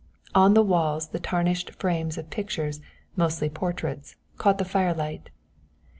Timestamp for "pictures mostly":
2.31-3.49